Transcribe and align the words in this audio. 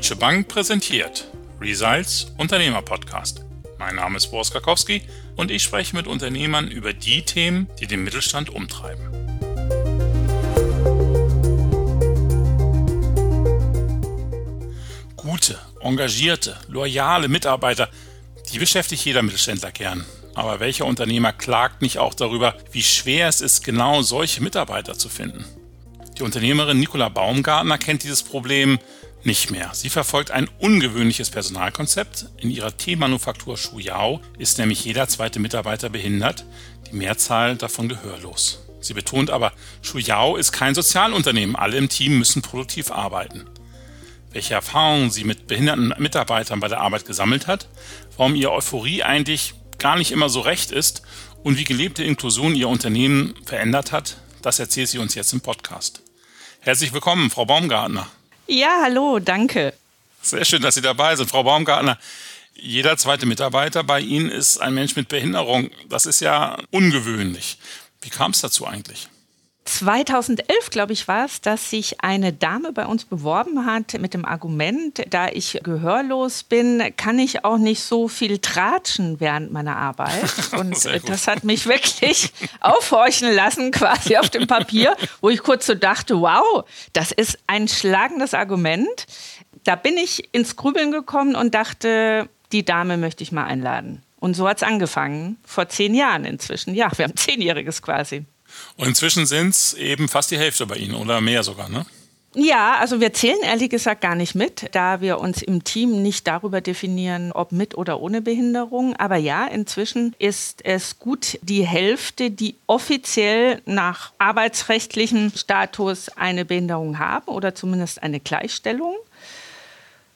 Deutsche 0.00 0.16
Bank 0.16 0.48
präsentiert 0.48 1.28
Results 1.60 2.32
Unternehmer 2.38 2.80
Podcast. 2.80 3.44
Mein 3.78 3.96
Name 3.96 4.16
ist 4.16 4.28
Boris 4.28 4.50
Karkowski 4.50 5.02
und 5.36 5.50
ich 5.50 5.62
spreche 5.62 5.94
mit 5.94 6.06
Unternehmern 6.06 6.68
über 6.68 6.94
die 6.94 7.20
Themen, 7.20 7.68
die 7.78 7.86
den 7.86 8.02
Mittelstand 8.02 8.48
umtreiben. 8.48 9.04
Gute, 15.18 15.58
engagierte, 15.82 16.56
loyale 16.66 17.28
Mitarbeiter, 17.28 17.90
die 18.50 18.58
beschäftigt 18.58 19.04
jeder 19.04 19.20
Mittelständler 19.20 19.70
gern. 19.70 20.06
Aber 20.34 20.60
welcher 20.60 20.86
Unternehmer 20.86 21.34
klagt 21.34 21.82
nicht 21.82 21.98
auch 21.98 22.14
darüber, 22.14 22.54
wie 22.72 22.82
schwer 22.82 23.28
es 23.28 23.42
ist, 23.42 23.64
genau 23.64 24.00
solche 24.00 24.42
Mitarbeiter 24.42 24.96
zu 24.96 25.10
finden? 25.10 25.44
Die 26.16 26.22
Unternehmerin 26.22 26.80
Nicola 26.80 27.10
Baumgartner 27.10 27.76
kennt 27.76 28.02
dieses 28.02 28.22
Problem 28.22 28.78
nicht 29.24 29.50
mehr. 29.50 29.70
Sie 29.74 29.90
verfolgt 29.90 30.30
ein 30.30 30.48
ungewöhnliches 30.58 31.30
Personalkonzept. 31.30 32.26
In 32.38 32.50
ihrer 32.50 32.76
Teemanufaktur 32.76 33.56
Shuyao 33.56 34.20
ist 34.38 34.58
nämlich 34.58 34.84
jeder 34.84 35.08
zweite 35.08 35.40
Mitarbeiter 35.40 35.88
behindert, 35.88 36.44
die 36.90 36.96
Mehrzahl 36.96 37.56
davon 37.56 37.88
gehörlos. 37.88 38.66
Sie 38.80 38.94
betont 38.94 39.30
aber, 39.30 39.52
Shuyao 39.82 40.36
ist 40.36 40.52
kein 40.52 40.74
Sozialunternehmen, 40.74 41.56
alle 41.56 41.76
im 41.76 41.88
Team 41.88 42.18
müssen 42.18 42.42
produktiv 42.42 42.90
arbeiten. 42.90 43.44
Welche 44.32 44.54
Erfahrungen 44.54 45.10
sie 45.10 45.24
mit 45.24 45.46
behinderten 45.46 45.92
Mitarbeitern 45.98 46.60
bei 46.60 46.68
der 46.68 46.80
Arbeit 46.80 47.04
gesammelt 47.04 47.46
hat, 47.46 47.68
warum 48.16 48.34
ihr 48.34 48.50
Euphorie 48.50 49.02
eigentlich 49.02 49.54
gar 49.78 49.96
nicht 49.96 50.12
immer 50.12 50.28
so 50.28 50.40
recht 50.40 50.70
ist 50.70 51.02
und 51.42 51.58
wie 51.58 51.64
gelebte 51.64 52.04
Inklusion 52.04 52.54
ihr 52.54 52.68
Unternehmen 52.68 53.34
verändert 53.44 53.92
hat, 53.92 54.16
das 54.42 54.58
erzählt 54.58 54.88
sie 54.88 54.98
uns 54.98 55.14
jetzt 55.14 55.32
im 55.32 55.40
Podcast. 55.40 56.02
Herzlich 56.60 56.92
willkommen, 56.92 57.30
Frau 57.30 57.44
Baumgartner. 57.44 58.06
Ja, 58.52 58.80
hallo, 58.82 59.20
danke. 59.20 59.72
Sehr 60.22 60.44
schön, 60.44 60.60
dass 60.60 60.74
Sie 60.74 60.80
dabei 60.82 61.14
sind, 61.14 61.30
Frau 61.30 61.44
Baumgartner. 61.44 61.96
Jeder 62.54 62.96
zweite 62.96 63.24
Mitarbeiter 63.24 63.84
bei 63.84 64.00
Ihnen 64.00 64.28
ist 64.28 64.58
ein 64.58 64.74
Mensch 64.74 64.96
mit 64.96 65.06
Behinderung. 65.06 65.70
Das 65.88 66.04
ist 66.04 66.18
ja 66.18 66.58
ungewöhnlich. 66.72 67.58
Wie 68.02 68.10
kam 68.10 68.32
es 68.32 68.40
dazu 68.40 68.66
eigentlich? 68.66 69.08
2011, 69.70 70.70
glaube 70.70 70.92
ich, 70.92 71.06
war 71.06 71.24
es, 71.24 71.40
dass 71.40 71.70
sich 71.70 72.02
eine 72.02 72.32
Dame 72.32 72.72
bei 72.72 72.86
uns 72.86 73.04
beworben 73.04 73.66
hat 73.66 73.98
mit 74.00 74.14
dem 74.14 74.24
Argument, 74.24 75.04
da 75.10 75.28
ich 75.28 75.60
gehörlos 75.62 76.42
bin, 76.42 76.82
kann 76.96 77.20
ich 77.20 77.44
auch 77.44 77.56
nicht 77.56 77.80
so 77.80 78.08
viel 78.08 78.38
tratschen 78.38 79.20
während 79.20 79.52
meiner 79.52 79.76
Arbeit. 79.76 80.32
Und 80.58 80.74
das 81.08 81.28
hat 81.28 81.44
mich 81.44 81.66
wirklich 81.66 82.32
aufhorchen 82.60 83.32
lassen, 83.32 83.70
quasi 83.70 84.16
auf 84.16 84.28
dem 84.28 84.48
Papier, 84.48 84.96
wo 85.20 85.30
ich 85.30 85.40
kurz 85.40 85.66
so 85.66 85.74
dachte, 85.74 86.20
wow, 86.20 86.64
das 86.92 87.12
ist 87.12 87.38
ein 87.46 87.68
schlagendes 87.68 88.34
Argument. 88.34 89.06
Da 89.62 89.76
bin 89.76 89.96
ich 89.96 90.34
ins 90.34 90.56
Grübeln 90.56 90.90
gekommen 90.90 91.36
und 91.36 91.54
dachte, 91.54 92.28
die 92.50 92.64
Dame 92.64 92.96
möchte 92.96 93.22
ich 93.22 93.30
mal 93.30 93.44
einladen. 93.44 94.02
Und 94.18 94.34
so 94.34 94.48
hat 94.48 94.56
es 94.56 94.62
angefangen, 94.64 95.38
vor 95.44 95.68
zehn 95.68 95.94
Jahren 95.94 96.24
inzwischen. 96.24 96.74
Ja, 96.74 96.90
wir 96.96 97.04
haben 97.04 97.16
zehnjähriges 97.16 97.80
quasi. 97.82 98.26
Und 98.76 98.88
inzwischen 98.88 99.26
sind 99.26 99.50
es 99.50 99.74
eben 99.74 100.08
fast 100.08 100.30
die 100.30 100.38
Hälfte 100.38 100.66
bei 100.66 100.76
Ihnen 100.76 100.94
oder 100.94 101.20
mehr 101.20 101.42
sogar, 101.42 101.68
ne? 101.68 101.86
Ja, 102.32 102.76
also 102.78 103.00
wir 103.00 103.12
zählen 103.12 103.40
ehrlich 103.42 103.70
gesagt 103.70 104.02
gar 104.02 104.14
nicht 104.14 104.36
mit, 104.36 104.68
da 104.70 105.00
wir 105.00 105.18
uns 105.18 105.42
im 105.42 105.64
Team 105.64 106.00
nicht 106.00 106.28
darüber 106.28 106.60
definieren, 106.60 107.32
ob 107.32 107.50
mit 107.50 107.76
oder 107.76 108.00
ohne 108.00 108.22
Behinderung. 108.22 108.94
Aber 108.94 109.16
ja, 109.16 109.48
inzwischen 109.48 110.14
ist 110.20 110.64
es 110.64 111.00
gut 111.00 111.40
die 111.42 111.66
Hälfte, 111.66 112.30
die 112.30 112.54
offiziell 112.68 113.62
nach 113.66 114.12
arbeitsrechtlichem 114.18 115.32
Status 115.34 116.08
eine 116.10 116.44
Behinderung 116.44 117.00
haben 117.00 117.26
oder 117.26 117.56
zumindest 117.56 118.00
eine 118.00 118.20
Gleichstellung. 118.20 118.94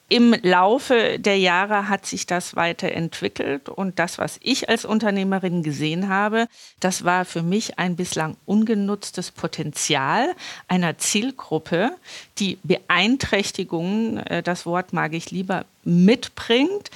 Im 0.07 0.35
Laufe 0.43 1.17
der 1.17 1.39
Jahre 1.39 1.89
hat 1.89 2.05
sich 2.05 2.27
das 2.27 2.55
weiterentwickelt 2.55 3.69
und 3.69 3.97
das, 3.97 4.19
was 4.19 4.39
ich 4.43 4.69
als 4.69 4.85
Unternehmerin 4.85 5.63
gesehen 5.63 6.09
habe, 6.09 6.47
das 6.79 7.05
war 7.05 7.25
für 7.25 7.41
mich 7.41 7.79
ein 7.79 7.95
bislang 7.95 8.37
ungenutztes 8.45 9.31
Potenzial 9.31 10.35
einer 10.67 10.99
Zielgruppe, 10.99 11.91
die 12.37 12.59
Beeinträchtigungen, 12.61 14.17
äh, 14.17 14.43
das 14.43 14.67
Wort 14.67 14.93
mag 14.93 15.13
ich 15.15 15.31
lieber, 15.31 15.65
mitbringt, 15.83 16.91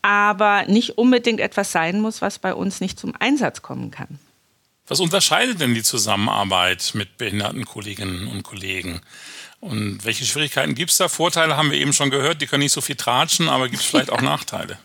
aber 0.00 0.64
nicht 0.66 0.96
unbedingt 0.96 1.40
etwas 1.40 1.70
sein 1.70 2.00
muss, 2.00 2.22
was 2.22 2.38
bei 2.38 2.54
uns 2.54 2.80
nicht 2.80 2.98
zum 2.98 3.14
Einsatz 3.18 3.60
kommen 3.60 3.90
kann. 3.90 4.18
Was 4.86 5.00
unterscheidet 5.00 5.60
denn 5.60 5.74
die 5.74 5.82
Zusammenarbeit 5.82 6.92
mit 6.94 7.16
behinderten 7.16 7.64
Kolleginnen 7.64 8.26
und 8.26 8.42
Kollegen? 8.42 9.00
Und 9.64 10.04
welche 10.04 10.26
Schwierigkeiten 10.26 10.74
gibt 10.74 10.90
es 10.90 10.98
da? 10.98 11.08
Vorteile 11.08 11.56
haben 11.56 11.70
wir 11.70 11.78
eben 11.78 11.94
schon 11.94 12.10
gehört, 12.10 12.42
die 12.42 12.46
können 12.46 12.62
nicht 12.62 12.72
so 12.72 12.82
viel 12.82 12.96
tratschen, 12.96 13.48
aber 13.48 13.70
gibt 13.70 13.80
es 13.80 13.88
vielleicht 13.88 14.12
auch 14.12 14.20
Nachteile? 14.20 14.78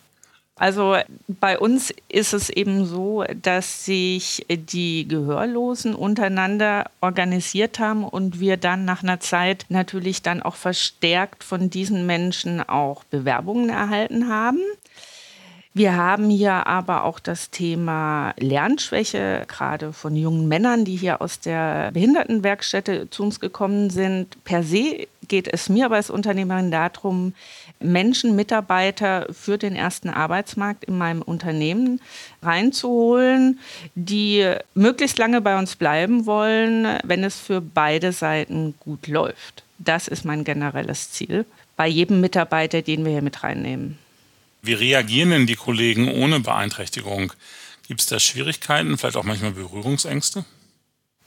Also 0.56 0.95
bei 1.28 1.59
uns 1.59 1.94
ist 2.07 2.34
es 2.34 2.50
eben 2.50 2.85
so, 2.85 3.25
dass 3.41 3.84
sich 3.84 4.45
die 4.50 5.06
Gehörlosen 5.06 5.95
untereinander 5.95 6.90
organisiert 7.01 7.79
haben 7.79 8.06
und 8.06 8.40
wir 8.40 8.56
dann 8.56 8.85
nach 8.85 9.03
einer 9.03 9.19
Zeit 9.19 9.66
natürlich 9.67 10.22
dann 10.22 10.41
auch 10.41 10.56
verstärkt 10.56 11.44
von 11.44 11.69
diesen 11.69 12.06
Menschen 12.06 12.61
auch 12.61 13.03
Bewerbungen 13.03 13.69
erhalten 13.69 14.29
haben. 14.29 14.59
Wir 15.75 15.96
haben 15.96 16.30
hier 16.31 16.66
aber 16.66 17.03
auch 17.03 17.19
das 17.19 17.52
Thema 17.52 18.34
Lernschwäche, 18.40 19.46
gerade 19.47 19.94
von 19.94 20.16
jungen 20.16 20.47
Männern, 20.47 20.84
die 20.84 20.96
hier 20.96 21.22
aus 21.22 21.40
der 21.40 21.91
Behindertenwerkstätte 21.91 23.09
zu 23.12 23.24
uns 23.24 23.40
gekommen 23.40 23.91
sind. 23.91 24.44
Per 24.44 24.63
se 24.63 25.08
geht 25.28 25.47
es 25.47 25.69
mir 25.69 25.85
aber 25.85 25.96
als 25.96 26.09
Unternehmerin 26.09 26.72
darum, 26.72 27.34
Menschen, 27.79 28.35
Mitarbeiter 28.35 29.28
für 29.31 29.59
den 29.59 29.75
ersten 29.75 30.09
Arbeitsmarkt 30.09 30.85
in 30.85 30.97
meinem 30.97 31.22
Unternehmen 31.22 32.02
reinzuholen, 32.41 33.59
die 33.94 34.52
möglichst 34.74 35.19
lange 35.19 35.40
bei 35.40 35.58
uns 35.58 35.75
bleiben 35.75 36.25
wollen, 36.25 36.97
wenn 37.03 37.24
es 37.24 37.40
für 37.40 37.62
beide 37.62 38.12
Seiten 38.12 38.74
gut 38.79 39.08
läuft. 39.08 39.63
Das 39.78 40.08
ist 40.08 40.25
mein 40.25 40.44
generelles 40.44 41.12
Ziel 41.12 41.46
bei 41.78 41.88
jedem 41.88 42.19
Mitarbeiter, 42.19 42.81
den 42.81 43.06
wir 43.06 43.12
hier 43.12 43.22
mit 43.22 43.44
reinnehmen. 43.44 43.97
Wie 44.62 44.74
reagieren 44.74 45.31
denn 45.31 45.47
die 45.47 45.56
Kollegen 45.56 46.09
ohne 46.09 46.40
Beeinträchtigung? 46.40 47.34
Gibt 47.88 48.02
es 48.02 48.08
da 48.08 48.20
Schwierigkeiten, 48.20 48.97
vielleicht 48.97 49.18
auch 49.18 49.24
manchmal 49.24 49.52
Berührungsängste? 49.52 50.46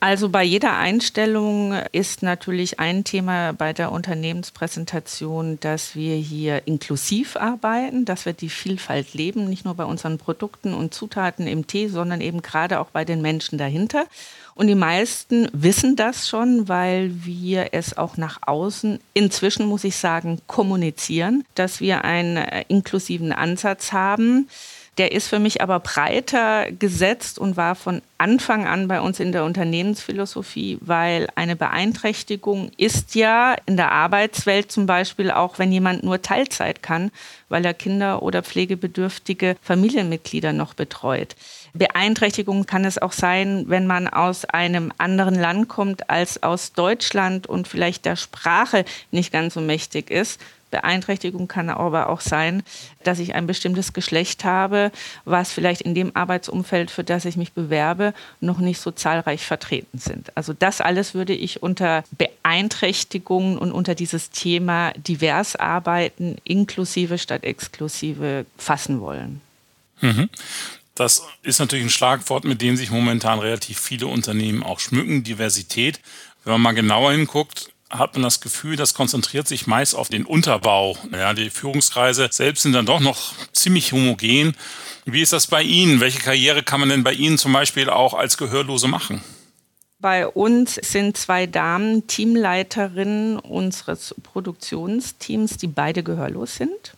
Also 0.04 0.30
bei 0.30 0.42
jeder 0.42 0.76
Einstellung 0.78 1.74
ist 1.92 2.24
natürlich 2.24 2.80
ein 2.80 3.04
Thema 3.04 3.52
bei 3.52 3.72
der 3.72 3.92
Unternehmenspräsentation, 3.92 5.60
dass 5.60 5.94
wir 5.94 6.16
hier 6.16 6.66
inklusiv 6.66 7.36
arbeiten, 7.36 8.04
dass 8.04 8.26
wir 8.26 8.32
die 8.32 8.48
Vielfalt 8.48 9.14
leben, 9.14 9.48
nicht 9.48 9.64
nur 9.64 9.76
bei 9.76 9.84
unseren 9.84 10.18
Produkten 10.18 10.74
und 10.74 10.92
Zutaten 10.92 11.46
im 11.46 11.68
Tee, 11.68 11.86
sondern 11.86 12.20
eben 12.20 12.42
gerade 12.42 12.80
auch 12.80 12.90
bei 12.90 13.04
den 13.04 13.22
Menschen 13.22 13.58
dahinter. 13.58 14.06
Und 14.56 14.66
die 14.66 14.74
meisten 14.74 15.48
wissen 15.52 15.94
das 15.94 16.28
schon, 16.28 16.68
weil 16.68 17.12
wir 17.24 17.68
es 17.70 17.96
auch 17.96 18.16
nach 18.16 18.40
außen 18.44 18.98
inzwischen, 19.14 19.66
muss 19.66 19.84
ich 19.84 19.94
sagen, 19.94 20.40
kommunizieren, 20.48 21.44
dass 21.54 21.80
wir 21.80 22.04
einen 22.04 22.38
äh, 22.38 22.64
inklusiven 22.66 23.30
Ansatz 23.30 23.92
haben. 23.92 24.48
Der 24.98 25.12
ist 25.12 25.28
für 25.28 25.38
mich 25.38 25.62
aber 25.62 25.80
breiter 25.80 26.70
gesetzt 26.70 27.38
und 27.38 27.56
war 27.56 27.74
von 27.74 28.02
Anfang 28.18 28.66
an 28.66 28.88
bei 28.88 29.00
uns 29.00 29.20
in 29.20 29.32
der 29.32 29.44
Unternehmensphilosophie, 29.44 30.76
weil 30.82 31.28
eine 31.34 31.56
Beeinträchtigung 31.56 32.70
ist 32.76 33.14
ja 33.14 33.56
in 33.64 33.78
der 33.78 33.90
Arbeitswelt 33.90 34.70
zum 34.70 34.84
Beispiel 34.84 35.30
auch, 35.30 35.58
wenn 35.58 35.72
jemand 35.72 36.04
nur 36.04 36.20
Teilzeit 36.20 36.82
kann, 36.82 37.10
weil 37.48 37.64
er 37.64 37.72
Kinder 37.72 38.22
oder 38.22 38.42
pflegebedürftige 38.42 39.56
Familienmitglieder 39.62 40.52
noch 40.52 40.74
betreut. 40.74 41.36
Beeinträchtigung 41.72 42.66
kann 42.66 42.84
es 42.84 43.00
auch 43.00 43.12
sein, 43.12 43.64
wenn 43.68 43.86
man 43.86 44.08
aus 44.08 44.44
einem 44.44 44.92
anderen 44.98 45.36
Land 45.36 45.68
kommt 45.68 46.10
als 46.10 46.42
aus 46.42 46.74
Deutschland 46.74 47.46
und 47.46 47.66
vielleicht 47.66 48.04
der 48.04 48.16
Sprache 48.16 48.84
nicht 49.10 49.32
ganz 49.32 49.54
so 49.54 49.62
mächtig 49.62 50.10
ist. 50.10 50.38
Beeinträchtigung 50.72 51.46
kann 51.46 51.70
aber 51.70 52.08
auch 52.08 52.20
sein, 52.20 52.64
dass 53.04 53.20
ich 53.20 53.36
ein 53.36 53.46
bestimmtes 53.46 53.92
Geschlecht 53.92 54.42
habe, 54.42 54.90
was 55.24 55.52
vielleicht 55.52 55.82
in 55.82 55.94
dem 55.94 56.16
Arbeitsumfeld, 56.16 56.90
für 56.90 57.04
das 57.04 57.24
ich 57.24 57.36
mich 57.36 57.52
bewerbe, 57.52 58.14
noch 58.40 58.58
nicht 58.58 58.80
so 58.80 58.90
zahlreich 58.90 59.46
vertreten 59.46 59.98
sind. 59.98 60.36
Also 60.36 60.52
das 60.52 60.80
alles 60.80 61.14
würde 61.14 61.34
ich 61.34 61.62
unter 61.62 62.02
Beeinträchtigungen 62.18 63.58
und 63.58 63.70
unter 63.70 63.94
dieses 63.94 64.30
Thema 64.30 64.92
divers 64.94 65.54
arbeiten, 65.54 66.36
inklusive 66.42 67.18
statt 67.18 67.44
exklusive 67.44 68.46
fassen 68.56 69.00
wollen. 69.00 69.40
Mhm. 70.00 70.28
Das 70.94 71.22
ist 71.42 71.58
natürlich 71.58 71.84
ein 71.84 71.90
Schlagwort, 71.90 72.44
mit 72.44 72.60
dem 72.60 72.76
sich 72.76 72.90
momentan 72.90 73.38
relativ 73.38 73.78
viele 73.78 74.06
Unternehmen 74.06 74.62
auch 74.62 74.80
schmücken. 74.80 75.22
Diversität. 75.22 76.00
Wenn 76.44 76.54
man 76.54 76.62
mal 76.62 76.72
genauer 76.72 77.12
hinguckt, 77.12 77.70
hat 77.92 78.14
man 78.14 78.22
das 78.22 78.40
Gefühl, 78.40 78.76
das 78.76 78.94
konzentriert 78.94 79.46
sich 79.46 79.66
meist 79.66 79.94
auf 79.94 80.08
den 80.08 80.24
Unterbau. 80.24 80.96
Ja, 81.12 81.34
die 81.34 81.50
Führungskreise 81.50 82.28
selbst 82.30 82.62
sind 82.62 82.72
dann 82.72 82.86
doch 82.86 83.00
noch 83.00 83.34
ziemlich 83.52 83.92
homogen. 83.92 84.56
Wie 85.04 85.22
ist 85.22 85.32
das 85.32 85.46
bei 85.46 85.62
Ihnen? 85.62 86.00
Welche 86.00 86.20
Karriere 86.20 86.62
kann 86.62 86.80
man 86.80 86.88
denn 86.88 87.04
bei 87.04 87.12
Ihnen 87.12 87.38
zum 87.38 87.52
Beispiel 87.52 87.90
auch 87.90 88.14
als 88.14 88.36
Gehörlose 88.36 88.88
machen? 88.88 89.22
Bei 89.98 90.26
uns 90.26 90.74
sind 90.74 91.16
zwei 91.16 91.46
Damen 91.46 92.08
Teamleiterinnen 92.08 93.38
unseres 93.38 94.14
Produktionsteams, 94.22 95.58
die 95.58 95.68
beide 95.68 96.02
gehörlos 96.02 96.56
sind. 96.56 96.94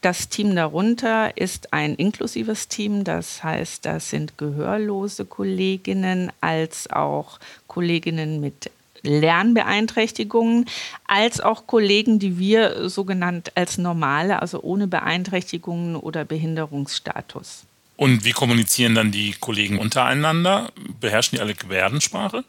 Das 0.00 0.28
Team 0.28 0.54
darunter 0.54 1.36
ist 1.36 1.72
ein 1.72 1.94
inklusives 1.94 2.68
Team, 2.68 3.02
das 3.02 3.42
heißt, 3.42 3.84
das 3.84 4.10
sind 4.10 4.38
gehörlose 4.38 5.24
Kolleginnen 5.24 6.30
als 6.40 6.88
auch 6.90 7.40
Kolleginnen 7.66 8.40
mit 8.40 8.70
Lernbeeinträchtigungen, 9.02 10.66
als 11.06 11.40
auch 11.40 11.66
Kollegen, 11.66 12.18
die 12.18 12.38
wir 12.38 12.88
sogenannt 12.88 13.52
als 13.56 13.78
normale, 13.78 14.40
also 14.40 14.62
ohne 14.62 14.86
Beeinträchtigungen 14.86 15.96
oder 15.96 16.24
Behinderungsstatus. 16.24 17.64
Und 17.96 18.24
wie 18.24 18.32
kommunizieren 18.32 18.94
dann 18.94 19.10
die 19.10 19.32
Kollegen 19.32 19.78
untereinander? 19.78 20.70
Beherrschen 21.00 21.36
die 21.36 21.42
alle 21.42 21.54
Gebärdensprache? 21.54 22.44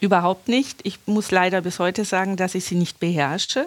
Überhaupt 0.00 0.48
nicht. 0.48 0.80
Ich 0.84 0.98
muss 1.06 1.30
leider 1.30 1.60
bis 1.60 1.78
heute 1.78 2.04
sagen, 2.04 2.36
dass 2.36 2.54
ich 2.54 2.64
sie 2.64 2.76
nicht 2.76 2.98
beherrsche. 2.98 3.66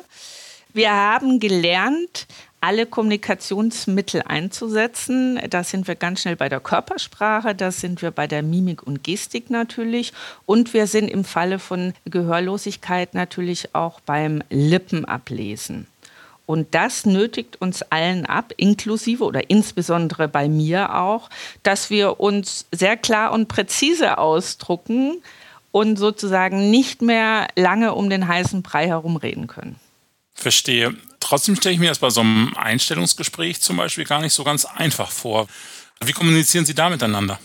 Wir 0.74 0.92
haben 0.92 1.40
gelernt, 1.40 2.28
alle 2.62 2.86
Kommunikationsmittel 2.86 4.22
einzusetzen. 4.22 5.40
Da 5.50 5.64
sind 5.64 5.88
wir 5.88 5.96
ganz 5.96 6.22
schnell 6.22 6.36
bei 6.36 6.48
der 6.48 6.60
Körpersprache, 6.60 7.56
da 7.56 7.72
sind 7.72 8.02
wir 8.02 8.12
bei 8.12 8.28
der 8.28 8.44
Mimik 8.44 8.84
und 8.84 9.04
Gestik 9.04 9.50
natürlich 9.50 10.14
und 10.46 10.74
wir 10.74 10.88
sind 10.88 11.10
im 11.10 11.26
Falle 11.26 11.60
von 11.60 11.94
Gehörlosigkeit 12.06 13.14
natürlich 13.16 13.76
auch 13.76 14.00
beim 14.00 14.44
Lippenablesen. 14.50 15.88
Und 16.46 16.76
das 16.76 17.06
nötigt 17.06 17.62
uns 17.62 17.82
allen 17.82 18.26
ab, 18.26 18.54
inklusive 18.58 19.24
oder 19.24 19.50
insbesondere 19.50 20.28
bei 20.28 20.50
mir 20.50 20.96
auch, 20.96 21.30
dass 21.64 21.90
wir 21.90 22.20
uns 22.20 22.66
sehr 22.72 22.98
klar 22.98 23.32
und 23.32 23.48
präzise 23.48 24.18
ausdrucken 24.18 25.22
und 25.72 25.98
sozusagen 25.98 26.70
nicht 26.70 27.02
mehr 27.02 27.48
lange 27.56 27.94
um 27.96 28.10
den 28.10 28.28
heißen 28.28 28.62
Brei 28.64 28.88
herumreden 28.88 29.48
können. 29.48 29.78
Verstehe. 30.34 30.96
Trotzdem 31.32 31.56
stelle 31.56 31.76
ich 31.76 31.80
mir 31.80 31.88
das 31.88 32.00
bei 32.00 32.10
so 32.10 32.20
einem 32.20 32.54
Einstellungsgespräch 32.58 33.62
zum 33.62 33.78
Beispiel 33.78 34.04
gar 34.04 34.20
nicht 34.20 34.34
so 34.34 34.44
ganz 34.44 34.66
einfach 34.66 35.10
vor. 35.10 35.48
Wie 36.04 36.12
kommunizieren 36.12 36.66
Sie 36.66 36.76
da 36.76 36.90
miteinander? 36.90 37.40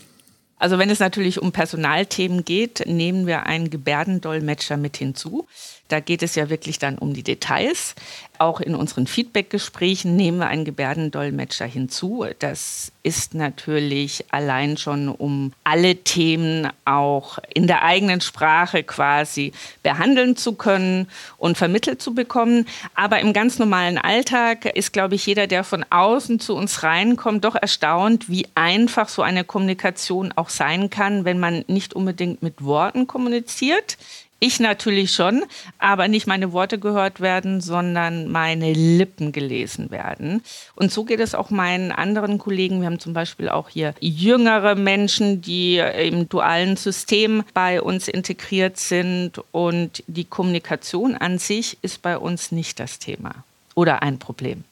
Also 0.59 0.79
wenn 0.79 0.91
es 0.91 0.99
natürlich 0.99 1.41
um 1.41 1.53
Personalthemen 1.53 2.45
geht, 2.45 2.85
nehmen 2.87 3.29
wir 3.29 3.45
einen 3.47 3.71
Gebärdendolmetscher 3.71 4.77
mit 4.77 4.97
hinzu. 4.97 5.47
Da 5.87 6.01
geht 6.01 6.25
es 6.25 6.35
ja 6.35 6.51
wirklich 6.51 6.81
dann 6.81 6.99
um 6.99 7.15
die 7.15 7.23
Details. 7.23 7.95
Auch 8.39 8.61
in 8.61 8.75
unseren 8.75 9.07
Feedbackgesprächen 9.07 10.17
nehmen 10.17 10.39
wir 10.39 10.49
einen 10.49 10.65
Gebärdendolmetscher 10.65 11.67
hinzu. 11.67 12.27
Das 12.41 12.91
ist 13.07 13.35
natürlich 13.35 14.25
allein 14.33 14.77
schon, 14.77 15.09
um 15.09 15.53
alle 15.63 15.95
Themen 15.95 16.69
auch 16.85 17.39
in 17.55 17.69
der 17.69 17.85
eigenen 17.85 18.21
Sprache 18.21 18.83
quasi 18.83 19.53
behandeln 19.85 20.37
zu 20.37 20.55
können 20.55 21.07
und 21.39 21.57
vermittelt 21.57 22.03
zu 22.03 22.15
bekommen. 22.15 22.67
Aber 22.97 23.21
im 23.21 23.33
ganz 23.33 23.61
normalen 23.61 23.97
Alltag 23.97 24.65
ist, 24.65 24.93
glaube 24.93 25.15
ich, 25.15 25.25
jeder, 25.25 25.47
der 25.47 25.63
von 25.63 25.87
außen 25.89 26.41
zu 26.41 26.57
uns 26.57 26.83
reinkommt, 26.83 27.45
doch 27.45 27.55
erstaunt, 27.55 28.29
wie 28.29 28.49
einfach 28.57 29.09
so 29.09 29.23
eine 29.23 29.45
Kommunikation 29.45 30.33
auch 30.35 30.49
sein 30.49 30.91
kann, 30.91 31.25
wenn 31.25 31.39
man 31.39 31.65
nicht 31.69 31.95
unbedingt 31.95 32.43
mit 32.43 32.65
Worten 32.65 33.07
kommuniziert. 33.07 33.99
Ich 34.47 34.61
natürlich 34.61 35.11
schon, 35.11 35.43
aber 35.81 36.07
nicht 36.07 36.29
meine 36.29 36.53
Worte 36.53 36.79
gehört 36.79 37.21
werden, 37.21 37.61
sondern 37.61 38.31
meine 38.31 38.73
Lippen 38.75 39.33
gelesen 39.33 39.91
werden. 39.91 40.41
Und 40.77 40.93
so 40.93 41.03
geht 41.03 41.19
es 41.19 41.35
auch 41.35 41.51
meinen 41.51 41.91
anderen 41.91 42.39
Kollegen. 42.39 42.79
Wir 42.81 42.87
haben 42.87 43.01
zum 43.01 43.13
Beispiel 43.13 43.49
auch 43.49 43.69
hier 43.69 43.93
jüngere 43.99 44.77
Menschen, 44.77 45.41
die 45.41 45.79
im 45.79 46.29
dualen 46.29 46.77
System 46.77 47.43
bei 47.55 47.83
uns 47.83 48.07
integriert 48.07 48.77
sind. 48.77 49.41
Und 49.51 50.05
die 50.07 50.25
Kommunikation 50.25 51.17
an 51.17 51.39
sich 51.39 51.77
ist 51.83 52.03
bei 52.03 52.17
uns 52.17 52.53
nicht 52.53 52.79
das 52.79 53.01
Thema 53.01 53.43
oder 53.75 54.03
ein 54.03 54.21
Problem. 54.21 54.63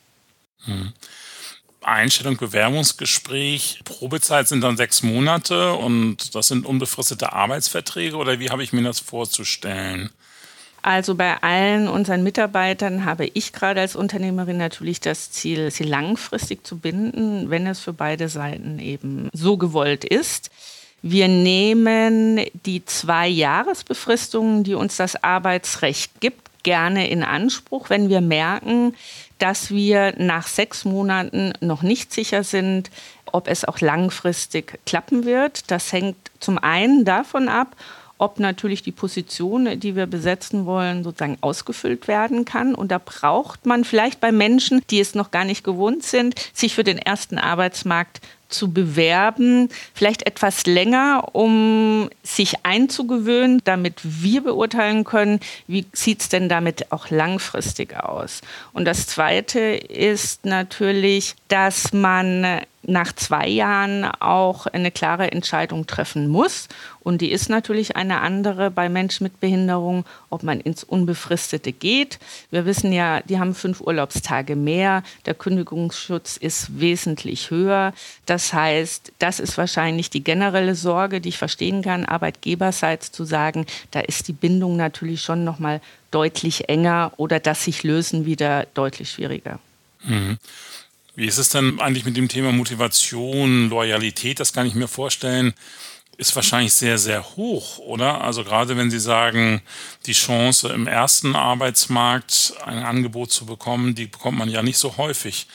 Hm. 0.67 0.93
Einstellung, 1.84 2.36
Bewerbungsgespräch, 2.36 3.81
Probezeit 3.84 4.48
sind 4.48 4.62
dann 4.62 4.76
sechs 4.76 5.02
Monate 5.02 5.75
und 5.75 6.34
das 6.34 6.48
sind 6.48 6.66
unbefristete 6.66 7.32
Arbeitsverträge 7.32 8.16
oder 8.16 8.38
wie 8.40 8.50
habe 8.50 8.62
ich 8.62 8.72
mir 8.72 8.82
das 8.82 9.00
vorzustellen? 9.00 10.10
Also 10.82 11.14
bei 11.14 11.42
allen 11.42 11.88
unseren 11.88 12.22
Mitarbeitern 12.22 13.06
habe 13.06 13.25
ich 13.32 13.54
gerade 13.54 13.81
als 13.81 13.96
Unternehmerin 13.96 14.58
natürlich 14.58 15.00
das 15.00 15.31
Ziel, 15.31 15.70
sie 15.70 15.84
langfristig 15.84 16.66
zu 16.66 16.76
binden, 16.76 17.48
wenn 17.48 17.66
es 17.66 17.81
für 17.81 17.94
beide 17.94 18.28
Seiten 18.28 18.78
eben 18.78 19.30
so 19.32 19.56
gewollt 19.56 20.04
ist. 20.04 20.50
Wir 21.00 21.28
nehmen 21.28 22.40
die 22.66 22.84
zwei 22.84 23.28
Jahresbefristungen, 23.28 24.62
die 24.62 24.75
uns 24.75 24.96
das 24.96 25.22
Arbeitsrecht 25.25 26.20
gibt, 26.20 26.62
gerne 26.64 27.08
in 27.08 27.22
Anspruch, 27.22 27.88
wenn 27.88 28.08
wir 28.08 28.20
merken, 28.20 28.94
dass 29.38 29.70
wir 29.70 30.14
nach 30.16 30.46
sechs 30.46 30.84
Monaten 30.84 31.52
noch 31.60 31.82
nicht 31.82 32.12
sicher 32.12 32.44
sind, 32.44 32.90
ob 33.26 33.48
es 33.48 33.64
auch 33.64 33.81
langfristig 33.81 34.78
klappen 34.86 35.25
wird. 35.25 35.70
Das 35.70 35.92
hängt 35.92 36.16
zum 36.40 36.58
einen 36.58 37.04
davon 37.04 37.48
ab, 37.48 37.76
ob 38.16 38.38
natürlich 38.38 38.82
die 38.82 38.92
Position, 38.92 39.81
die 39.81 39.96
wir 39.96 40.06
besetzen 40.06 40.66
wollen, 40.66 41.02
sozusagen 41.02 41.38
ausgefüllt 41.40 42.06
werden 42.06 42.44
kann. 42.44 42.75
Und 42.75 42.90
da 42.90 43.00
braucht 43.04 43.66
man 43.66 43.84
vielleicht 43.84 44.20
bei 44.20 44.31
Menschen, 44.31 44.82
die 44.90 45.00
es 45.00 45.14
noch 45.14 45.31
gar 45.31 45.44
nicht 45.44 45.64
gewohnt 45.64 46.04
sind, 46.04 46.34
sich 46.52 46.75
für 46.75 46.84
den 46.84 46.98
ersten 46.98 47.38
Arbeitsmarkt 47.38 48.20
zu 48.54 48.72
bewerben, 48.72 49.68
vielleicht 49.92 50.26
etwas 50.26 50.66
länger, 50.66 51.28
um 51.32 52.08
sich 52.22 52.64
einzugewöhnen, 52.64 53.60
damit 53.64 54.00
wir 54.02 54.42
beurteilen 54.42 55.04
können, 55.04 55.40
wie 55.66 55.86
sieht 55.92 56.22
es 56.22 56.28
denn 56.28 56.48
damit 56.48 56.92
auch 56.92 57.10
langfristig 57.10 57.96
aus. 57.96 58.40
Und 58.72 58.86
das 58.86 59.06
Zweite 59.06 59.60
ist 59.60 60.44
natürlich, 60.46 61.34
dass 61.48 61.92
man 61.92 62.62
nach 62.86 63.12
zwei 63.14 63.48
Jahren 63.48 64.04
auch 64.04 64.66
eine 64.66 64.90
klare 64.90 65.32
Entscheidung 65.32 65.86
treffen 65.86 66.28
muss. 66.28 66.68
Und 67.00 67.20
die 67.20 67.30
ist 67.30 67.48
natürlich 67.48 67.96
eine 67.96 68.20
andere 68.20 68.70
bei 68.70 68.88
Menschen 68.88 69.24
mit 69.24 69.40
Behinderung, 69.40 70.04
ob 70.30 70.42
man 70.42 70.60
ins 70.60 70.84
Unbefristete 70.84 71.72
geht. 71.72 72.18
Wir 72.50 72.66
wissen 72.66 72.92
ja, 72.92 73.20
die 73.20 73.38
haben 73.38 73.54
fünf 73.54 73.80
Urlaubstage 73.80 74.56
mehr. 74.56 75.02
Der 75.26 75.34
Kündigungsschutz 75.34 76.36
ist 76.36 76.80
wesentlich 76.80 77.50
höher. 77.50 77.92
Das 78.44 78.52
heißt, 78.52 79.12
das 79.20 79.41
ist 79.41 79.56
wahrscheinlich 79.56 80.11
die 80.11 80.23
generelle 80.23 80.75
Sorge, 80.75 81.23
die 81.23 81.31
ich 81.31 81.38
verstehen 81.38 81.81
kann, 81.81 82.05
arbeitgeberseits 82.05 83.11
zu 83.11 83.25
sagen, 83.25 83.64
da 83.91 84.00
ist 84.00 84.29
die 84.29 84.35
Bindung 84.35 84.76
natürlich 84.76 85.23
schon 85.23 85.44
noch 85.44 85.58
mal 85.58 85.80
deutlich 86.11 86.68
enger 86.68 87.14
oder 87.16 87.40
das 87.40 87.64
sich 87.64 87.85
lösen 87.85 88.26
wieder 88.26 88.66
deutlich 88.75 89.11
schwieriger. 89.11 89.61
Mhm. 90.02 90.37
Wie 91.16 91.25
ist 91.25 91.38
es 91.38 91.49
denn 91.49 91.80
eigentlich 91.80 92.04
mit 92.04 92.18
dem 92.18 92.28
Thema 92.28 92.52
Motivation, 92.52 93.71
Loyalität? 93.71 94.40
Das 94.40 94.52
kann 94.52 94.66
ich 94.66 94.75
mir 94.75 94.88
vorstellen, 94.88 95.54
ist 96.16 96.35
wahrscheinlich 96.37 96.73
sehr, 96.73 96.99
sehr 96.99 97.25
hoch, 97.37 97.78
oder? 97.78 98.21
Also 98.21 98.44
gerade 98.44 98.76
wenn 98.76 98.90
Sie 98.90 99.00
sagen, 99.00 99.62
die 100.06 100.12
Chance 100.12 100.68
im 100.68 100.87
ersten 100.87 101.37
Arbeitsmarkt 101.37 102.54
ein 102.64 102.83
Angebot 102.83 103.33
zu 103.33 103.47
bekommen, 103.47 103.94
die 103.94 104.06
bekommt 104.06 104.38
man 104.38 104.49
ja 104.49 104.62
nicht 104.62 104.78
so 104.78 104.97
häufig. 104.97 105.47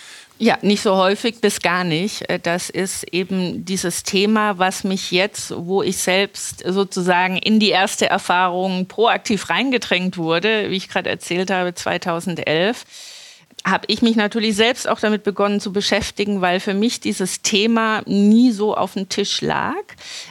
Ja, 0.41 0.57
nicht 0.61 0.81
so 0.81 0.95
häufig 0.95 1.41
bis 1.41 1.59
gar 1.59 1.83
nicht. 1.83 2.23
Das 2.43 2.69
ist 2.69 3.03
eben 3.03 3.65
dieses 3.65 4.03
Thema, 4.03 4.57
was 4.57 4.85
mich 4.85 5.11
jetzt, 5.11 5.53
wo 5.53 5.83
ich 5.83 5.97
selbst 5.97 6.63
sozusagen 6.65 7.35
in 7.35 7.59
die 7.59 7.71
erste 7.71 8.09
Erfahrung 8.09 8.87
proaktiv 8.87 9.49
reingedrängt 9.49 10.15
wurde, 10.15 10.69
wie 10.69 10.77
ich 10.77 10.87
gerade 10.87 11.09
erzählt 11.09 11.51
habe, 11.51 11.75
2011 11.75 12.85
habe 13.65 13.85
ich 13.87 14.01
mich 14.01 14.15
natürlich 14.15 14.55
selbst 14.55 14.87
auch 14.87 14.99
damit 14.99 15.23
begonnen 15.23 15.59
zu 15.59 15.73
beschäftigen, 15.73 16.41
weil 16.41 16.59
für 16.59 16.73
mich 16.73 16.99
dieses 16.99 17.41
Thema 17.41 18.01
nie 18.05 18.51
so 18.51 18.75
auf 18.75 18.93
dem 18.93 19.09
Tisch 19.09 19.41
lag. 19.41 19.75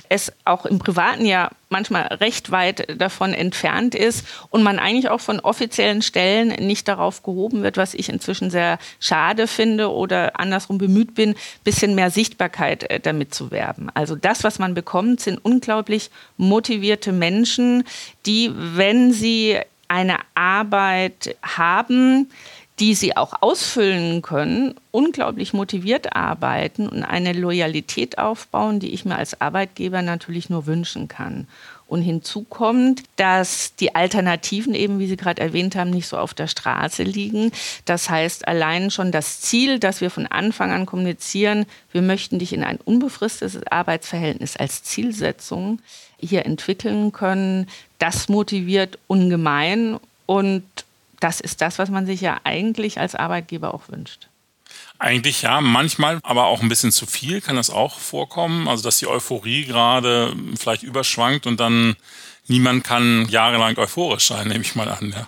Es 0.09 0.33
auch 0.45 0.65
im 0.67 0.79
privaten 0.79 1.27
ja 1.27 1.51
manchmal 1.69 2.05
recht 2.07 2.51
weit 2.51 2.99
davon 2.99 3.35
entfernt 3.35 3.95
ist 3.95 4.27
und 4.51 4.63
man 4.63 4.79
eigentlich 4.79 5.11
auch 5.11 5.21
von 5.21 5.41
offiziellen 5.41 6.01
Stellen 6.01 6.49
nicht 6.67 6.89
darauf 6.89 7.23
gehoben 7.23 7.63
wird, 7.63 7.77
was 7.77 7.93
ich 7.93 8.09
inzwischen 8.09 8.51
sehr 8.51 8.79
schade 9.01 9.47
finde 9.47 9.93
oder 9.93 10.41
andersrum 10.41 10.79
bemüht 10.79 11.15
bin, 11.15 11.35
bisschen 11.65 11.95
mehr 11.95 12.11
Sichtbarkeit 12.11 12.85
äh, 12.85 13.01
damit 13.01 13.35
zu 13.35 13.51
werben. 13.51 13.91
Also 13.93 14.17
das, 14.17 14.45
was 14.45 14.59
man 14.59 14.73
bekommt, 14.73 15.21
sind 15.21 15.45
unglaublich 15.45 16.11
motivierte 16.39 17.13
Menschen, 17.13 17.85
die, 18.25 18.51
wenn 18.55 19.13
sie 19.13 19.59
eine 19.89 20.19
Arbeit 20.35 21.37
haben, 21.43 22.31
die 22.81 22.95
sie 22.95 23.17
auch 23.17 23.35
ausfüllen 23.41 24.23
können, 24.23 24.75
unglaublich 24.91 25.53
motiviert 25.53 26.15
arbeiten 26.15 26.89
und 26.89 27.03
eine 27.03 27.33
Loyalität 27.33 28.19
aufbauen, 28.19 28.79
die 28.79 28.91
ich 28.95 29.05
mir 29.05 29.17
als 29.17 29.41
Arbeitgeber 29.41 30.03
natürlich 30.03 30.49
nur 30.49 30.67
wünschen 30.67 31.09
kann. 31.09 31.49
Und 31.89 32.03
hinzu 32.03 32.43
kommt, 32.43 33.03
dass 33.17 33.75
die 33.77 33.95
Alternativen 33.95 34.75
eben, 34.75 34.99
wie 34.99 35.07
Sie 35.07 35.17
gerade 35.17 35.41
erwähnt 35.41 35.75
haben, 35.75 35.89
nicht 35.89 36.07
so 36.07 36.19
auf 36.19 36.35
der 36.35 36.47
Straße 36.47 37.03
liegen. 37.03 37.51
Das 37.87 38.11
heißt, 38.11 38.47
allein 38.47 38.91
schon 38.91 39.11
das 39.11 39.41
Ziel, 39.41 39.79
dass 39.79 40.03
wir 40.03 40.11
von 40.11 40.27
Anfang 40.27 40.71
an 40.71 40.85
kommunizieren, 40.85 41.65
wir 41.91 42.03
möchten 42.03 42.39
dich 42.39 42.53
in 42.53 42.63
ein 42.63 42.77
unbefristetes 42.77 43.67
Arbeitsverhältnis 43.71 44.59
als 44.59 44.83
Zielsetzung 44.83 45.81
hier 46.19 46.45
entwickeln 46.45 47.11
können, 47.13 47.69
das 47.99 48.29
motiviert 48.29 48.99
ungemein 49.07 49.99
und 50.27 50.65
das 51.21 51.41
ist 51.41 51.61
das, 51.61 51.79
was 51.79 51.91
man 51.91 52.07
sich 52.07 52.21
ja 52.21 52.41
eigentlich 52.45 53.01
als 53.01 53.15
Arbeitgeber 53.15 53.75
auch 53.75 53.89
wünscht. 53.89 54.29
Eigentlich 54.99 55.43
ja, 55.43 55.61
manchmal 55.61 56.21
aber 56.23 56.47
auch 56.47 56.61
ein 56.61 56.69
bisschen 56.69 56.93
zu 56.93 57.07
viel 57.07 57.41
kann 57.41 57.57
das 57.57 57.71
auch 57.71 57.99
vorkommen. 57.99 58.69
Also 58.69 58.83
dass 58.83 58.99
die 58.99 59.07
Euphorie 59.07 59.65
gerade 59.65 60.35
vielleicht 60.59 60.83
überschwankt 60.83 61.47
und 61.47 61.61
dann 61.61 61.97
niemand 62.47 62.85
kann 62.85 63.27
jahrelang 63.29 63.77
euphorisch 63.79 64.27
sein, 64.29 64.49
nehme 64.49 64.63
ich 64.63 64.75
mal 64.75 64.89
an. 64.89 65.15
Ja. 65.17 65.27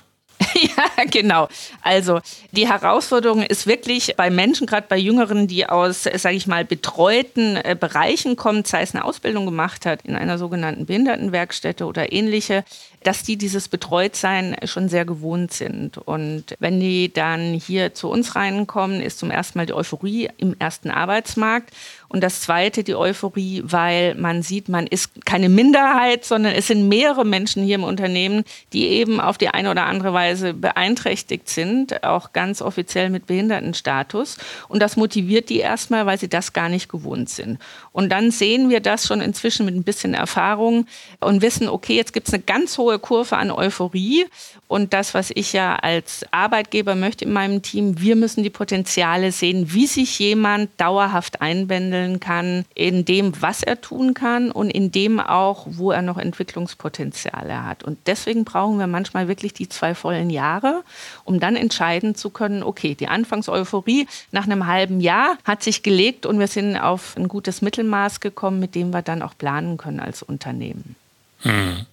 ja, 0.63 1.05
genau. 1.11 1.49
Also 1.83 2.21
die 2.53 2.69
Herausforderung 2.69 3.43
ist 3.43 3.67
wirklich 3.67 4.15
bei 4.17 4.31
Menschen, 4.31 4.67
gerade 4.67 4.87
bei 4.89 4.97
Jüngeren, 4.97 5.47
die 5.47 5.67
aus, 5.67 6.05
sage 6.05 6.37
ich 6.37 6.47
mal, 6.47 6.65
betreuten 6.65 7.57
äh, 7.57 7.77
Bereichen 7.79 8.37
kommen, 8.37 8.65
sei 8.65 8.83
es 8.83 8.95
eine 8.95 9.05
Ausbildung 9.05 9.47
gemacht 9.47 9.87
hat 9.87 10.03
in 10.03 10.17
einer 10.17 10.39
sogenannten 10.39 10.87
Behindertenwerkstätte 10.87 11.87
oder 11.87 12.13
ähnliche, 12.13 12.65
dass 13.03 13.23
die 13.23 13.37
dieses 13.37 13.69
Betreutsein 13.69 14.57
schon 14.65 14.89
sehr 14.89 15.05
gewohnt 15.05 15.53
sind. 15.53 15.97
Und 15.97 16.57
wenn 16.59 16.81
die 16.81 17.13
dann 17.13 17.55
hier 17.55 17.95
zu 17.95 18.11
uns 18.11 18.37
reinkommen, 18.37 19.01
ist 19.01 19.19
zum 19.19 19.31
ersten 19.31 19.59
Mal 19.59 19.67
die 19.67 19.73
Euphorie 19.73 20.29
im 20.37 20.55
ersten 20.59 20.91
Arbeitsmarkt. 20.91 21.73
Und 22.09 22.23
das 22.23 22.41
zweite, 22.41 22.85
die 22.85 22.95
Euphorie, 22.95 23.63
weil 23.65 24.17
man 24.17 24.43
sieht, 24.43 24.69
man 24.69 24.87
ist 24.87 25.25
keine 25.25 25.49
Minderheit, 25.49 26.25
sondern 26.25 26.53
es 26.53 26.67
sind 26.67 26.89
mehrere 26.89 27.25
Menschen 27.25 27.65
hier 27.65 27.77
im 27.77 27.85
Unternehmen, 27.85 28.45
die 28.73 28.89
eben 28.89 29.21
auf 29.21 29.39
die 29.39 29.49
eine 29.49 29.71
oder 29.71 29.87
andere 29.87 30.13
Weise 30.13 30.50
beeinträchtigt 30.55 31.49
sind, 31.49 32.05
auch 32.05 32.33
ganz 32.33 32.63
offiziell 32.63 33.11
mit 33.11 33.27
Behindertenstatus. 33.27 34.39
Und 34.69 34.81
das 34.81 34.97
motiviert 34.97 35.49
die 35.49 35.59
erstmal, 35.59 36.07
weil 36.07 36.19
sie 36.19 36.29
das 36.29 36.53
gar 36.53 36.69
nicht 36.69 36.89
gewohnt 36.89 37.29
sind. 37.29 37.59
Und 37.93 38.11
dann 38.11 38.31
sehen 38.31 38.71
wir 38.71 38.81
das 38.81 39.07
schon 39.07 39.21
inzwischen 39.21 39.67
mit 39.67 39.75
ein 39.75 39.83
bisschen 39.83 40.15
Erfahrung 40.15 40.87
und 41.19 41.43
wissen, 41.43 41.69
okay, 41.69 41.97
jetzt 41.97 42.13
gibt 42.13 42.29
es 42.29 42.35
eine 42.35 42.43
ganz 42.43 42.79
hohe 42.79 42.99
Kurve 42.99 43.37
an 43.37 43.51
Euphorie. 43.51 44.27
Und 44.69 44.93
das, 44.93 45.15
was 45.15 45.31
ich 45.35 45.53
ja 45.53 45.77
als 45.77 46.25
Arbeitgeber 46.31 46.95
möchte 46.95 47.25
in 47.25 47.33
meinem 47.33 47.63
Team, 47.63 48.01
wir 48.01 48.17
müssen 48.17 48.43
die 48.43 48.51
Potenziale 48.51 49.33
sehen, 49.33 49.73
wie 49.73 49.87
sich 49.87 50.19
jemand 50.19 50.71
dauerhaft 50.77 51.41
einbändeln 51.43 52.21
kann 52.21 52.65
in 52.75 53.05
dem, 53.05 53.33
was 53.43 53.63
er 53.63 53.81
tun 53.81 54.15
kann 54.15 54.51
und 54.51 54.71
in 54.71 54.93
dem 54.93 55.19
auch, 55.19 55.67
wo 55.69 55.91
er 55.91 56.03
noch 56.03 56.19
Entwicklungspotenziale 56.19 57.65
hat. 57.65 57.83
Und 57.83 57.99
deswegen 58.07 58.45
brauchen 58.45 58.79
wir 58.79 58.87
manchmal 58.87 59.29
wirklich 59.29 59.53
die 59.53 59.69
zwei 59.69 59.95
vollen 59.95 60.30
Jahre, 60.31 60.83
um 61.25 61.41
dann 61.41 61.57
entscheiden 61.57 62.15
zu 62.15 62.31
können, 62.31 62.63
okay, 62.63 62.95
die 62.95 63.09
Anfangseuphorie 63.09 64.07
nach 64.33 64.45
einem 64.45 64.67
halben 64.67 65.01
Jahr 65.01 65.37
hat 65.45 65.63
sich 65.63 65.83
gelegt 65.83 66.25
und 66.25 66.39
wir 66.39 66.49
sind 66.49 66.77
auf 66.77 67.17
ein 67.17 67.29
gutes 67.29 67.61
Mittelmaß 67.61 68.21
gekommen, 68.21 68.61
mit 68.61 68.75
dem 68.75 68.93
wir 68.93 69.03
dann 69.03 69.23
auch 69.23 69.37
planen 69.37 69.77
können 69.77 70.01
als 70.01 70.23
Unternehmen. 70.23 70.97
Hm. 71.43 71.87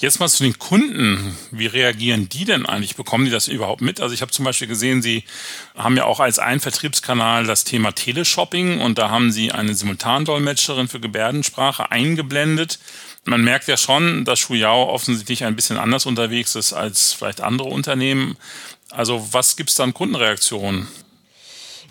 Jetzt 0.00 0.18
mal 0.18 0.30
zu 0.30 0.44
den 0.44 0.58
Kunden. 0.58 1.36
Wie 1.50 1.66
reagieren 1.66 2.26
die 2.30 2.46
denn 2.46 2.64
eigentlich? 2.64 2.96
Bekommen 2.96 3.26
die 3.26 3.30
das 3.30 3.48
überhaupt 3.48 3.82
mit? 3.82 4.00
Also 4.00 4.14
ich 4.14 4.22
habe 4.22 4.32
zum 4.32 4.46
Beispiel 4.46 4.66
gesehen, 4.66 5.02
Sie 5.02 5.24
haben 5.76 5.94
ja 5.94 6.04
auch 6.06 6.20
als 6.20 6.38
einen 6.38 6.60
Vertriebskanal 6.60 7.44
das 7.44 7.64
Thema 7.64 7.92
Teleshopping 7.92 8.80
und 8.80 8.96
da 8.96 9.10
haben 9.10 9.30
Sie 9.30 9.52
eine 9.52 9.74
Simultandolmetscherin 9.74 10.88
für 10.88 11.00
Gebärdensprache 11.00 11.90
eingeblendet. 11.90 12.78
Man 13.26 13.44
merkt 13.44 13.68
ja 13.68 13.76
schon, 13.76 14.24
dass 14.24 14.38
Shuyao 14.38 14.88
offensichtlich 14.88 15.44
ein 15.44 15.54
bisschen 15.54 15.76
anders 15.76 16.06
unterwegs 16.06 16.54
ist 16.54 16.72
als 16.72 17.12
vielleicht 17.12 17.42
andere 17.42 17.68
Unternehmen. 17.68 18.38
Also 18.88 19.28
was 19.32 19.56
gibt 19.56 19.68
es 19.68 19.76
da 19.76 19.84
an 19.84 19.92
Kundenreaktionen? 19.92 20.88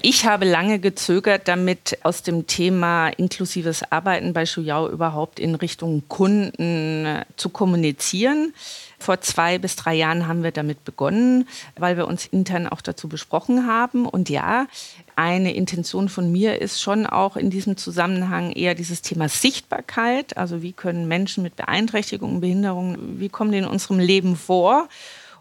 Ich 0.01 0.25
habe 0.25 0.45
lange 0.45 0.79
gezögert, 0.79 1.49
damit 1.49 1.97
aus 2.03 2.23
dem 2.23 2.47
Thema 2.47 3.09
inklusives 3.09 3.83
Arbeiten 3.91 4.31
bei 4.31 4.45
Shuyao 4.45 4.89
überhaupt 4.89 5.41
in 5.41 5.55
Richtung 5.55 6.03
Kunden 6.07 7.05
äh, 7.05 7.25
zu 7.35 7.49
kommunizieren. 7.49 8.53
Vor 8.97 9.19
zwei 9.19 9.57
bis 9.57 9.75
drei 9.75 9.95
Jahren 9.95 10.25
haben 10.25 10.41
wir 10.41 10.51
damit 10.51 10.85
begonnen, 10.85 11.49
weil 11.77 11.97
wir 11.97 12.07
uns 12.07 12.25
intern 12.27 12.67
auch 12.67 12.79
dazu 12.79 13.09
besprochen 13.09 13.67
haben. 13.67 14.05
Und 14.05 14.29
ja, 14.29 14.67
eine 15.17 15.53
Intention 15.53 16.07
von 16.07 16.31
mir 16.31 16.61
ist 16.61 16.81
schon 16.81 17.05
auch 17.05 17.35
in 17.35 17.49
diesem 17.49 17.75
Zusammenhang 17.75 18.53
eher 18.53 18.75
dieses 18.75 19.01
Thema 19.01 19.27
Sichtbarkeit. 19.27 20.37
Also 20.37 20.61
wie 20.61 20.71
können 20.71 21.09
Menschen 21.09 21.43
mit 21.43 21.57
Beeinträchtigungen, 21.57 22.39
Behinderungen, 22.39 23.19
wie 23.19 23.29
kommen 23.29 23.51
die 23.51 23.57
in 23.57 23.67
unserem 23.67 23.99
Leben 23.99 24.37
vor? 24.37 24.87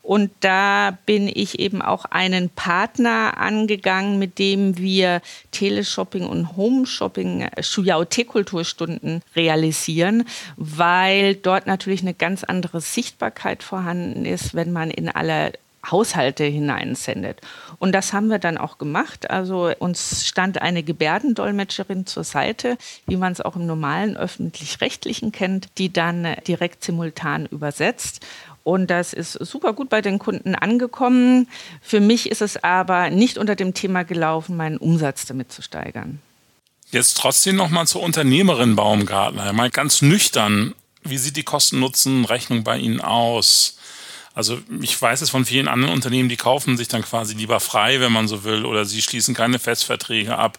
Und 0.08 0.30
da 0.40 0.96
bin 1.04 1.28
ich 1.28 1.58
eben 1.58 1.82
auch 1.82 2.06
einen 2.06 2.48
Partner 2.48 3.34
angegangen, 3.36 4.18
mit 4.18 4.38
dem 4.38 4.78
wir 4.78 5.20
Teleshopping 5.50 6.24
und 6.24 6.56
Homeshopping 6.56 7.42
äh, 7.42 7.62
Shuyao-T-Kulturstunden 7.62 9.20
realisieren, 9.36 10.24
weil 10.56 11.34
dort 11.34 11.66
natürlich 11.66 12.00
eine 12.00 12.14
ganz 12.14 12.42
andere 12.42 12.80
Sichtbarkeit 12.80 13.62
vorhanden 13.62 14.24
ist, 14.24 14.54
wenn 14.54 14.72
man 14.72 14.90
in 14.90 15.10
alle 15.10 15.52
Haushalte 15.90 16.44
hineinsendet. 16.44 17.40
Und 17.78 17.92
das 17.92 18.12
haben 18.12 18.28
wir 18.28 18.38
dann 18.38 18.58
auch 18.58 18.78
gemacht. 18.78 19.30
Also 19.30 19.72
uns 19.78 20.26
stand 20.26 20.60
eine 20.60 20.82
Gebärdendolmetscherin 20.82 22.06
zur 22.06 22.24
Seite, 22.24 22.76
wie 23.06 23.16
man 23.16 23.32
es 23.32 23.40
auch 23.40 23.56
im 23.56 23.66
normalen 23.66 24.16
öffentlich-rechtlichen 24.16 25.32
kennt, 25.32 25.68
die 25.78 25.92
dann 25.92 26.26
direkt 26.46 26.82
simultan 26.82 27.46
übersetzt. 27.46 28.26
Und 28.68 28.88
das 28.88 29.14
ist 29.14 29.32
super 29.32 29.72
gut 29.72 29.88
bei 29.88 30.02
den 30.02 30.18
Kunden 30.18 30.54
angekommen. 30.54 31.48
Für 31.80 32.00
mich 32.00 32.30
ist 32.30 32.42
es 32.42 32.62
aber 32.62 33.08
nicht 33.08 33.38
unter 33.38 33.56
dem 33.56 33.72
Thema 33.72 34.04
gelaufen, 34.04 34.58
meinen 34.58 34.76
Umsatz 34.76 35.24
damit 35.24 35.50
zu 35.50 35.62
steigern. 35.62 36.20
Jetzt 36.90 37.16
trotzdem 37.16 37.56
nochmal 37.56 37.86
zur 37.86 38.02
Unternehmerin 38.02 38.76
Baumgartner. 38.76 39.54
Mal 39.54 39.70
ganz 39.70 40.02
nüchtern. 40.02 40.74
Wie 41.02 41.16
sieht 41.16 41.38
die 41.38 41.44
Kosten-Nutzen-Rechnung 41.44 42.62
bei 42.62 42.76
Ihnen 42.76 43.00
aus? 43.00 43.78
Also 44.34 44.58
ich 44.82 45.00
weiß 45.00 45.22
es 45.22 45.30
von 45.30 45.46
vielen 45.46 45.66
anderen 45.66 45.94
Unternehmen, 45.94 46.28
die 46.28 46.36
kaufen 46.36 46.76
sich 46.76 46.88
dann 46.88 47.00
quasi 47.00 47.32
lieber 47.32 47.60
frei, 47.60 48.00
wenn 48.00 48.12
man 48.12 48.28
so 48.28 48.44
will, 48.44 48.66
oder 48.66 48.84
sie 48.84 49.00
schließen 49.00 49.34
keine 49.34 49.58
Festverträge 49.58 50.36
ab. 50.36 50.58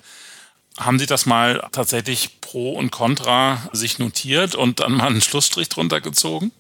Haben 0.80 0.98
Sie 0.98 1.06
das 1.06 1.28
mal 1.28 1.64
tatsächlich 1.74 2.42
pro 2.42 2.72
und 2.72 2.90
contra 2.90 3.70
sich 3.72 4.00
notiert 4.00 4.56
und 4.56 4.80
dann 4.80 4.94
mal 4.94 5.08
einen 5.08 5.22
Schlussstrich 5.22 5.70
drunter 5.70 6.02
gezogen? 6.02 6.52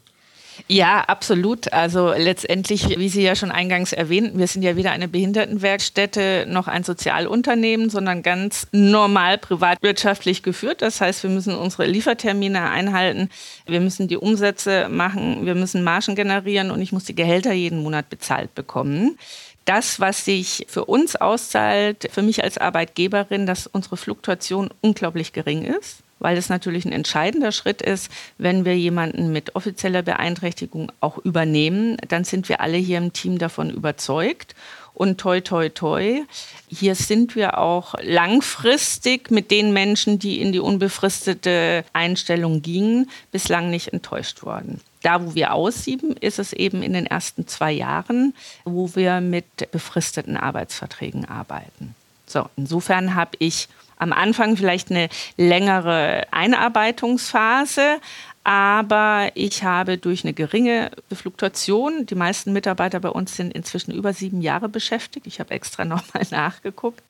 Ja, 0.67 1.01
absolut. 1.01 1.71
Also 1.73 2.13
letztendlich, 2.13 2.97
wie 2.99 3.09
Sie 3.09 3.21
ja 3.21 3.35
schon 3.35 3.51
eingangs 3.51 3.93
erwähnten, 3.93 4.37
wir 4.37 4.47
sind 4.47 4.61
ja 4.61 4.75
weder 4.75 4.91
eine 4.91 5.07
Behindertenwerkstätte 5.07 6.45
noch 6.47 6.67
ein 6.67 6.83
Sozialunternehmen, 6.83 7.89
sondern 7.89 8.23
ganz 8.23 8.67
normal 8.71 9.37
privatwirtschaftlich 9.37 10.43
geführt. 10.43 10.81
Das 10.81 11.01
heißt, 11.01 11.23
wir 11.23 11.29
müssen 11.29 11.55
unsere 11.55 11.85
Liefertermine 11.85 12.69
einhalten, 12.69 13.29
wir 13.65 13.79
müssen 13.79 14.07
die 14.07 14.17
Umsätze 14.17 14.89
machen, 14.89 15.45
wir 15.45 15.55
müssen 15.55 15.83
Margen 15.83 16.15
generieren 16.15 16.71
und 16.71 16.81
ich 16.81 16.91
muss 16.91 17.05
die 17.05 17.15
Gehälter 17.15 17.53
jeden 17.53 17.81
Monat 17.83 18.09
bezahlt 18.09 18.53
bekommen 18.55 19.17
das, 19.65 19.99
was 19.99 20.25
sich 20.25 20.65
für 20.67 20.85
uns 20.85 21.15
auszahlt, 21.15 22.09
für 22.11 22.23
mich 22.23 22.43
als 22.43 22.57
Arbeitgeberin, 22.57 23.45
dass 23.45 23.67
unsere 23.67 23.97
Fluktuation 23.97 24.71
unglaublich 24.81 25.31
gering 25.31 25.63
ist 25.63 26.01
weil 26.19 26.37
es 26.37 26.49
natürlich 26.49 26.85
ein 26.85 26.91
entscheidender 26.91 27.51
Schritt 27.51 27.81
ist, 27.81 28.11
wenn 28.37 28.65
wir 28.65 28.77
jemanden 28.77 29.31
mit 29.31 29.55
offizieller 29.55 30.01
Beeinträchtigung 30.01 30.91
auch 30.99 31.17
übernehmen, 31.17 31.97
dann 32.07 32.23
sind 32.23 32.49
wir 32.49 32.61
alle 32.61 32.77
hier 32.77 32.97
im 32.97 33.13
Team 33.13 33.37
davon 33.37 33.69
überzeugt. 33.69 34.55
Und 34.93 35.17
toi, 35.17 35.39
toi, 35.39 35.69
toi, 35.69 36.23
hier 36.67 36.93
sind 36.93 37.35
wir 37.35 37.57
auch 37.57 37.95
langfristig 38.01 39.31
mit 39.31 39.49
den 39.49 39.71
Menschen, 39.71 40.19
die 40.19 40.41
in 40.41 40.51
die 40.51 40.59
unbefristete 40.59 41.85
Einstellung 41.93 42.61
gingen, 42.61 43.09
bislang 43.31 43.69
nicht 43.69 43.93
enttäuscht 43.93 44.43
worden. 44.43 44.81
Da, 45.01 45.25
wo 45.25 45.35
wir 45.35 45.53
aussieben, 45.53 46.17
ist 46.17 46.39
es 46.39 46.51
eben 46.51 46.83
in 46.83 46.91
den 46.91 47.05
ersten 47.05 47.47
zwei 47.47 47.71
Jahren, 47.71 48.33
wo 48.65 48.93
wir 48.95 49.21
mit 49.21 49.71
befristeten 49.71 50.35
Arbeitsverträgen 50.35 51.23
arbeiten. 51.23 51.95
So, 52.25 52.49
insofern 52.57 53.15
habe 53.15 53.31
ich 53.39 53.69
am 53.99 54.13
Anfang 54.13 54.57
vielleicht 54.57 54.89
eine 54.89 55.09
längere 55.37 56.25
Einarbeitungsphase, 56.31 57.99
aber 58.43 59.29
ich 59.35 59.63
habe 59.63 59.97
durch 59.97 60.23
eine 60.23 60.33
geringe 60.33 60.89
Fluktuation, 61.11 62.07
die 62.07 62.15
meisten 62.15 62.53
Mitarbeiter 62.53 62.99
bei 62.99 63.09
uns 63.09 63.35
sind 63.35 63.53
inzwischen 63.53 63.91
über 63.91 64.13
sieben 64.13 64.41
Jahre 64.41 64.69
beschäftigt, 64.69 65.27
ich 65.27 65.39
habe 65.39 65.51
extra 65.51 65.85
nochmal 65.85 66.25
nachgeguckt, 66.31 67.03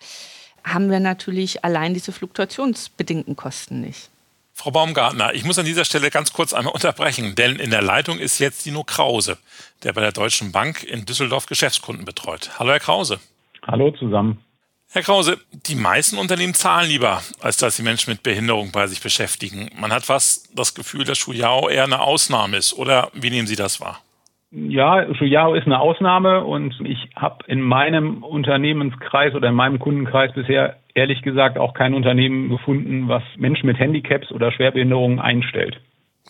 haben 0.65 0.91
wir 0.91 0.99
natürlich 0.99 1.63
allein 1.63 1.93
diese 1.93 2.11
fluktuationsbedingten 2.11 3.37
Kosten 3.37 3.79
nicht. 3.79 4.09
Frau 4.53 4.71
Baumgartner, 4.71 5.33
ich 5.33 5.45
muss 5.45 5.57
an 5.57 5.65
dieser 5.65 5.85
Stelle 5.85 6.09
ganz 6.09 6.33
kurz 6.33 6.53
einmal 6.53 6.73
unterbrechen, 6.73 7.33
denn 7.35 7.55
in 7.55 7.69
der 7.69 7.81
Leitung 7.81 8.19
ist 8.19 8.39
jetzt 8.39 8.65
Dino 8.65 8.83
Krause, 8.83 9.37
der 9.83 9.93
bei 9.93 10.01
der 10.01 10.11
Deutschen 10.11 10.51
Bank 10.51 10.83
in 10.83 11.05
Düsseldorf 11.05 11.45
Geschäftskunden 11.45 12.03
betreut. 12.03 12.59
Hallo, 12.59 12.71
Herr 12.71 12.81
Krause. 12.81 13.21
Hallo 13.65 13.91
zusammen. 13.91 14.43
Herr 14.91 15.03
Krause, 15.03 15.37
die 15.51 15.75
meisten 15.75 16.17
Unternehmen 16.17 16.55
zahlen 16.55 16.89
lieber, 16.89 17.21
als 17.41 17.57
dass 17.57 17.77
sie 17.77 17.83
Menschen 17.83 18.09
mit 18.09 18.23
Behinderung 18.23 18.71
bei 18.71 18.87
sich 18.87 19.03
beschäftigen. 19.03 19.69
Man 19.79 19.93
hat 19.93 20.03
fast 20.03 20.49
das 20.57 20.73
Gefühl, 20.73 21.03
dass 21.03 21.19
Schuyao 21.19 21.69
eher 21.69 21.83
eine 21.83 22.01
Ausnahme 22.01 22.57
ist. 22.57 22.73
Oder 22.73 23.11
wie 23.13 23.29
nehmen 23.29 23.45
Sie 23.45 23.55
das 23.55 23.79
wahr? 23.79 24.01
Ja, 24.49 25.05
Schuyao 25.13 25.53
ist 25.53 25.67
eine 25.67 25.79
Ausnahme 25.79 26.43
und 26.43 26.73
ich 26.83 26.97
habe 27.15 27.45
in 27.45 27.61
meinem 27.61 28.23
Unternehmenskreis 28.23 29.35
oder 29.35 29.49
in 29.49 29.53
meinem 29.53 29.77
Kundenkreis 29.77 30.33
bisher 30.33 30.77
ehrlich 30.95 31.21
gesagt 31.21 31.59
auch 31.59 31.75
kein 31.75 31.93
Unternehmen 31.93 32.49
gefunden, 32.49 33.07
was 33.07 33.21
Menschen 33.37 33.67
mit 33.67 33.77
Handicaps 33.77 34.31
oder 34.31 34.51
Schwerbehinderungen 34.51 35.19
einstellt. 35.19 35.79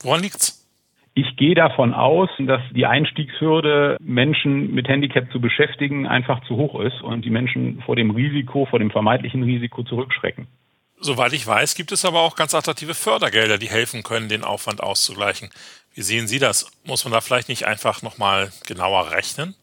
Woran 0.02 0.22
liegt's? 0.22 0.59
Ich 1.22 1.36
gehe 1.36 1.54
davon 1.54 1.94
aus, 1.94 2.30
dass 2.40 2.62
die 2.72 2.86
Einstiegshürde, 2.86 3.98
Menschen 4.00 4.74
mit 4.74 4.88
Handicap 4.88 5.30
zu 5.34 5.42
beschäftigen, 5.42 6.08
einfach 6.08 6.42
zu 6.48 6.56
hoch 6.56 6.80
ist 6.80 7.02
und 7.02 7.26
die 7.26 7.30
Menschen 7.30 7.82
vor 7.86 7.98
dem 7.98 8.12
Risiko, 8.12 8.66
vor 8.66 8.80
dem 8.80 8.90
vermeintlichen 8.90 9.44
Risiko 9.44 9.84
zurückschrecken. 9.84 10.48
Soweit 11.02 11.34
ich 11.34 11.46
weiß, 11.46 11.76
gibt 11.76 11.92
es 11.92 12.06
aber 12.06 12.22
auch 12.22 12.38
ganz 12.38 12.56
attraktive 12.56 12.94
Fördergelder, 12.94 13.58
die 13.58 13.68
helfen 13.68 14.02
können, 14.04 14.30
den 14.30 14.46
Aufwand 14.46 14.82
auszugleichen. 14.82 15.50
Wie 15.94 16.04
sehen 16.04 16.26
Sie 16.26 16.40
das? 16.40 16.72
Muss 16.86 17.04
man 17.04 17.12
da 17.12 17.20
vielleicht 17.20 17.50
nicht 17.50 17.66
einfach 17.66 18.02
nochmal 18.02 18.54
genauer 18.66 19.12
rechnen? 19.12 19.56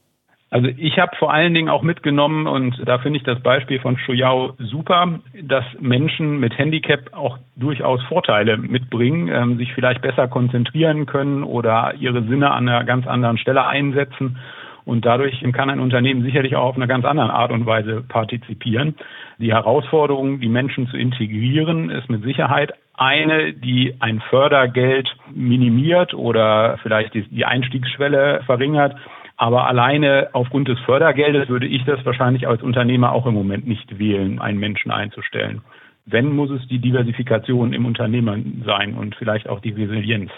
Also 0.48 0.68
ich 0.76 0.98
habe 0.98 1.16
vor 1.16 1.32
allen 1.32 1.54
Dingen 1.54 1.68
auch 1.68 1.82
mitgenommen 1.82 2.46
und 2.46 2.80
da 2.86 2.98
finde 2.98 3.18
ich 3.18 3.24
das 3.24 3.40
Beispiel 3.40 3.80
von 3.80 3.98
Shuyao 3.98 4.54
super, 4.58 5.18
dass 5.42 5.64
Menschen 5.80 6.38
mit 6.38 6.56
Handicap 6.56 7.12
auch 7.12 7.38
durchaus 7.56 8.00
Vorteile 8.04 8.56
mitbringen, 8.56 9.28
ähm, 9.28 9.58
sich 9.58 9.72
vielleicht 9.74 10.02
besser 10.02 10.28
konzentrieren 10.28 11.06
können 11.06 11.42
oder 11.42 11.94
ihre 11.98 12.22
Sinne 12.22 12.52
an 12.52 12.68
einer 12.68 12.84
ganz 12.84 13.08
anderen 13.08 13.38
Stelle 13.38 13.66
einsetzen. 13.66 14.38
Und 14.84 15.04
dadurch 15.04 15.44
kann 15.52 15.68
ein 15.68 15.80
Unternehmen 15.80 16.22
sicherlich 16.22 16.54
auch 16.54 16.66
auf 16.66 16.76
eine 16.76 16.86
ganz 16.86 17.04
andere 17.04 17.32
Art 17.32 17.50
und 17.50 17.66
Weise 17.66 18.04
partizipieren. 18.08 18.94
Die 19.38 19.52
Herausforderung, 19.52 20.38
die 20.38 20.48
Menschen 20.48 20.86
zu 20.86 20.96
integrieren, 20.96 21.90
ist 21.90 22.08
mit 22.08 22.22
Sicherheit 22.22 22.72
eine, 22.94 23.52
die 23.52 23.94
ein 23.98 24.20
Fördergeld 24.30 25.08
minimiert 25.34 26.14
oder 26.14 26.78
vielleicht 26.84 27.14
die 27.14 27.44
Einstiegsschwelle 27.44 28.42
verringert. 28.46 28.94
Aber 29.36 29.66
alleine 29.66 30.30
aufgrund 30.32 30.68
des 30.68 30.78
Fördergeldes 30.80 31.48
würde 31.48 31.66
ich 31.66 31.84
das 31.84 32.04
wahrscheinlich 32.04 32.48
als 32.48 32.62
Unternehmer 32.62 33.12
auch 33.12 33.26
im 33.26 33.34
Moment 33.34 33.66
nicht 33.66 33.98
wählen, 33.98 34.40
einen 34.40 34.58
Menschen 34.58 34.90
einzustellen. 34.90 35.60
Wenn, 36.06 36.34
muss 36.34 36.50
es 36.50 36.66
die 36.68 36.78
Diversifikation 36.78 37.72
im 37.72 37.84
Unternehmen 37.84 38.62
sein 38.64 38.94
und 38.94 39.14
vielleicht 39.16 39.48
auch 39.48 39.60
die 39.60 39.72
Resilienz. 39.72 40.30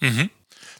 Mhm. 0.00 0.30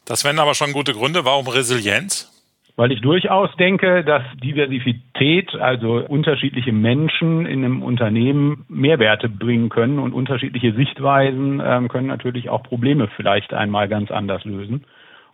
Das 0.07 0.25
wären 0.25 0.39
aber 0.39 0.55
schon 0.55 0.73
gute 0.73 0.93
Gründe. 0.93 1.25
Warum 1.25 1.49
Resilienz? 1.49 2.31
Weil 2.77 2.91
ich 2.91 3.01
durchaus 3.01 3.55
denke, 3.57 4.05
dass 4.05 4.23
Diversität, 4.43 5.55
also 5.55 6.05
unterschiedliche 6.07 6.73
Menschen 6.73 7.47
in 7.47 7.65
einem 7.65 7.83
Unternehmen 7.83 8.65
Mehrwerte 8.69 9.29
bringen 9.29 9.69
können 9.69 10.01
und 10.01 10.13
unterschiedliche 10.13 10.75
Sichtweisen 10.75 11.63
ähm, 11.65 11.89
können 11.89 12.09
natürlich 12.09 12.49
auch 12.49 12.65
Probleme 12.65 13.09
vielleicht 13.17 13.55
einmal 13.55 13.89
ganz 13.89 14.11
anders 14.11 14.45
lösen. 14.45 14.85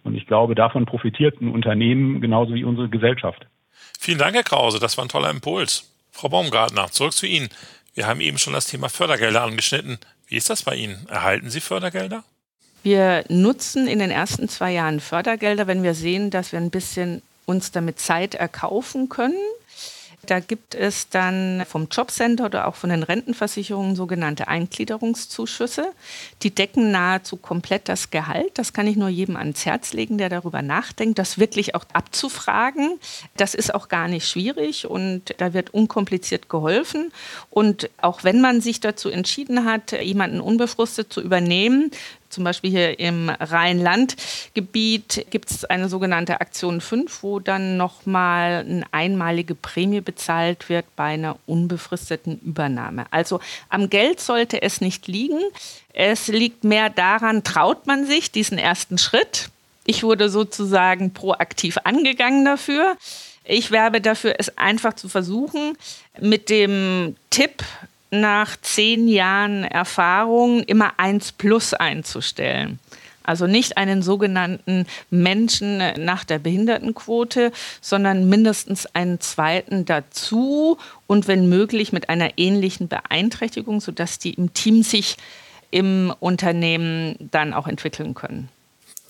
Und 0.03 0.15
ich 0.15 0.27
glaube, 0.27 0.55
davon 0.55 0.87
profitiert 0.87 1.41
ein 1.41 1.51
Unternehmen 1.51 2.21
genauso 2.21 2.55
wie 2.55 2.65
unsere 2.65 2.89
Gesellschaft. 2.89 3.47
Vielen 3.99 4.19
Dank, 4.19 4.35
Herr 4.35 4.43
Krause. 4.43 4.79
Das 4.79 4.97
war 4.97 5.05
ein 5.05 5.09
toller 5.09 5.31
Impuls. 5.31 5.91
Frau 6.11 6.29
Baumgartner, 6.29 6.91
zurück 6.91 7.13
zu 7.13 7.27
Ihnen. 7.27 7.49
Wir 7.95 8.07
haben 8.07 8.21
eben 8.21 8.39
schon 8.39 8.53
das 8.53 8.67
Thema 8.67 8.89
Fördergelder 8.89 9.43
angeschnitten. 9.43 9.99
Wie 10.27 10.37
ist 10.37 10.49
das 10.49 10.63
bei 10.63 10.75
Ihnen? 10.75 11.07
Erhalten 11.09 11.51
Sie 11.51 11.61
Fördergelder? 11.61 12.25
Wir 12.83 13.25
nutzen 13.29 13.87
in 13.87 13.99
den 13.99 14.11
ersten 14.11 14.49
zwei 14.49 14.73
Jahren 14.73 15.01
Fördergelder, 15.01 15.67
wenn 15.67 15.83
wir 15.83 15.95
sehen, 15.95 16.31
dass 16.31 16.53
wir 16.53 16.59
ein 16.59 16.71
bisschen 16.71 17.21
uns 17.45 17.73
damit 17.73 17.99
Zeit 17.99 18.35
erkaufen 18.35 19.09
können 19.09 19.35
da 20.27 20.41
gibt 20.41 20.75
es 20.75 21.09
dann 21.09 21.65
vom 21.67 21.89
Jobcenter 21.91 22.47
oder 22.47 22.69
auch 22.69 22.75
von 22.75 22.91
den 22.91 23.03
Rentenversicherungen 23.03 23.97
sogenannte 23.97 24.49
Eingliederungszuschüsse. 24.49 25.93
Die 26.43 26.55
decken 26.55 26.91
nahezu 26.91 27.37
komplett 27.37 27.89
das 27.89 28.11
Gehalt. 28.11 28.59
Das 28.59 28.73
kann 28.73 28.87
ich 28.87 28.97
nur 28.97 29.09
jedem 29.09 29.37
ans 29.37 29.65
Herz 29.65 29.93
legen, 29.93 30.19
der 30.19 30.29
darüber 30.29 30.63
nachdenkt, 30.63 31.19
das 31.19 31.39
wirklich 31.39 31.75
auch 31.75 31.85
abzufragen. 31.93 32.99
Das 33.37 33.55
ist 33.55 33.75
auch 33.75 33.89
gar 33.89 34.09
nicht 34.09 34.29
schwierig 34.29 34.87
und 34.87 35.35
da 35.39 35.55
wird 35.55 35.73
unkompliziert 35.73 36.49
geholfen. 36.49 37.13
Und 37.49 37.89
auch 37.99 38.23
wenn 38.23 38.41
man 38.41 38.61
sich 38.61 38.81
dazu 38.81 39.09
entschieden 39.09 39.65
hat, 39.65 39.93
jemanden 39.93 40.41
unbefristet 40.41 41.13
zu 41.13 41.21
übernehmen, 41.23 41.91
zum 42.31 42.45
Beispiel 42.45 42.71
hier 42.71 42.99
im 42.99 43.29
Rhein-Land-Gebiet 43.29 45.27
gibt 45.31 45.51
es 45.51 45.65
eine 45.65 45.89
sogenannte 45.89 46.41
Aktion 46.41 46.81
5, 46.81 47.23
wo 47.23 47.41
dann 47.41 47.77
nochmal 47.77 48.65
eine 48.67 48.85
einmalige 48.93 49.55
Prämie 49.55 50.01
bezahlt 50.01 50.69
wird 50.69 50.87
bei 50.97 51.15
einer 51.15 51.37
unbefristeten 51.47 52.41
Übernahme. 52.41 53.07
Also 53.11 53.41
am 53.69 53.91
Geld 53.91 54.21
sollte 54.21 54.63
es 54.63 54.81
nicht 54.81 55.09
liegen. 55.09 55.41
Es 55.93 56.29
liegt 56.29 56.65
mehr 56.65 56.89
daran, 56.89 57.45
traut 57.45 57.87
man 57.87 58.07
sich 58.07 58.31
diesen 58.31 58.59
ersten 58.59 58.97
Schritt. 58.97 59.51
Ich 59.85 60.03
wurde 60.03 60.29
sozusagen 60.29 61.13
proaktiv 61.13 61.79
angegangen 61.85 62.45
dafür. 62.45 62.97
Ich 63.45 63.71
werbe 63.73 64.01
dafür, 64.01 64.37
es 64.39 64.57
einfach 64.57 64.95
zu 64.95 65.09
versuchen, 65.09 65.77
mit 66.21 66.49
dem 66.51 67.17
Tipp, 67.31 67.65
nach 68.11 68.57
zehn 68.61 69.09
Jahren 69.09 69.65
Erfahrung 69.65 70.63
immer 70.63 70.95
eins 70.99 71.33
plus 71.33 71.75
einzustellen. 71.75 72.79
Also 73.23 73.47
nicht 73.47 73.77
einen 73.77 74.03
sogenannten 74.03 74.87
Menschen 75.11 75.83
nach 75.99 76.25
der 76.25 76.39
Behindertenquote, 76.39 77.53
sondern 77.81 78.29
mindestens 78.29 78.87
einen 78.87 79.21
zweiten 79.21 79.85
dazu 79.85 80.79
und 81.07 81.29
wenn 81.29 81.49
möglich 81.49 81.93
mit 81.93 82.09
einer 82.09 82.39
ähnlichen 82.39 82.89
Beeinträchtigung, 82.89 83.81
sodass 83.81 84.19
die 84.19 84.35
im 84.35 84.53
Team 84.55 84.83
sich 84.83 85.17
im 85.71 86.13
Unternehmen 86.19 87.15
dann 87.21 87.55
auch 87.55 87.69
entwickeln 87.69 88.15
können. 88.15 88.49